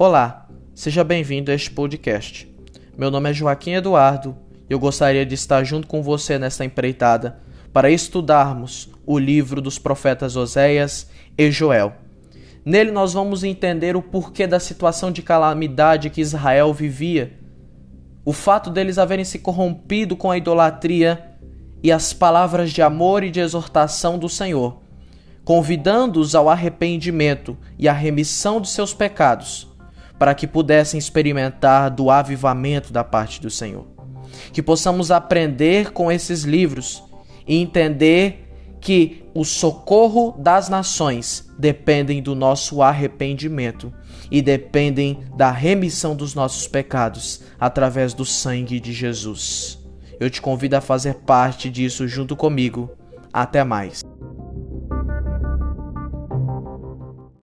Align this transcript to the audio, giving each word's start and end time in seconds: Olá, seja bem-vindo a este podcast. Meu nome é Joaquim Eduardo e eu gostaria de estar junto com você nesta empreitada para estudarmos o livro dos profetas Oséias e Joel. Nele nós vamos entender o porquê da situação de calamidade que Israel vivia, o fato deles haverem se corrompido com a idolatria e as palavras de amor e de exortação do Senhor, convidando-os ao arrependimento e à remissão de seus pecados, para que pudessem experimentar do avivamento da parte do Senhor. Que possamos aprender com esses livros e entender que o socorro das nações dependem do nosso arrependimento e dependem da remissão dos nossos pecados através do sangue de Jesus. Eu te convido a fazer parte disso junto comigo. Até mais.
Olá, 0.00 0.46
seja 0.76 1.02
bem-vindo 1.02 1.50
a 1.50 1.54
este 1.54 1.72
podcast. 1.72 2.48
Meu 2.96 3.10
nome 3.10 3.30
é 3.30 3.32
Joaquim 3.32 3.72
Eduardo 3.72 4.36
e 4.70 4.72
eu 4.72 4.78
gostaria 4.78 5.26
de 5.26 5.34
estar 5.34 5.64
junto 5.64 5.88
com 5.88 6.04
você 6.04 6.38
nesta 6.38 6.64
empreitada 6.64 7.40
para 7.72 7.90
estudarmos 7.90 8.88
o 9.04 9.18
livro 9.18 9.60
dos 9.60 9.76
profetas 9.76 10.36
Oséias 10.36 11.10
e 11.36 11.50
Joel. 11.50 11.94
Nele 12.64 12.92
nós 12.92 13.12
vamos 13.12 13.42
entender 13.42 13.96
o 13.96 14.02
porquê 14.02 14.46
da 14.46 14.60
situação 14.60 15.10
de 15.10 15.20
calamidade 15.20 16.10
que 16.10 16.20
Israel 16.20 16.72
vivia, 16.72 17.36
o 18.24 18.32
fato 18.32 18.70
deles 18.70 18.98
haverem 18.98 19.24
se 19.24 19.40
corrompido 19.40 20.16
com 20.16 20.30
a 20.30 20.38
idolatria 20.38 21.36
e 21.82 21.90
as 21.90 22.12
palavras 22.12 22.70
de 22.70 22.82
amor 22.82 23.24
e 23.24 23.32
de 23.32 23.40
exortação 23.40 24.16
do 24.16 24.28
Senhor, 24.28 24.80
convidando-os 25.44 26.36
ao 26.36 26.48
arrependimento 26.48 27.58
e 27.76 27.88
à 27.88 27.92
remissão 27.92 28.60
de 28.60 28.68
seus 28.68 28.94
pecados, 28.94 29.66
para 30.18 30.34
que 30.34 30.46
pudessem 30.46 30.98
experimentar 30.98 31.90
do 31.90 32.10
avivamento 32.10 32.92
da 32.92 33.04
parte 33.04 33.40
do 33.40 33.50
Senhor. 33.50 33.86
Que 34.52 34.62
possamos 34.62 35.10
aprender 35.10 35.92
com 35.92 36.10
esses 36.10 36.42
livros 36.42 37.02
e 37.46 37.56
entender 37.56 38.48
que 38.80 39.24
o 39.34 39.44
socorro 39.44 40.34
das 40.38 40.68
nações 40.68 41.50
dependem 41.58 42.22
do 42.22 42.34
nosso 42.34 42.82
arrependimento 42.82 43.92
e 44.30 44.42
dependem 44.42 45.20
da 45.36 45.50
remissão 45.50 46.14
dos 46.14 46.34
nossos 46.34 46.66
pecados 46.66 47.42
através 47.58 48.14
do 48.14 48.24
sangue 48.24 48.78
de 48.78 48.92
Jesus. 48.92 49.78
Eu 50.20 50.28
te 50.28 50.40
convido 50.40 50.76
a 50.76 50.80
fazer 50.80 51.14
parte 51.14 51.70
disso 51.70 52.06
junto 52.08 52.36
comigo. 52.36 52.90
Até 53.32 53.62
mais. 53.62 54.02